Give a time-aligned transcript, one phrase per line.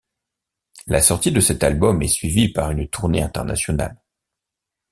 [0.87, 4.01] La sortie de cet album est suivie par une tournée internationale.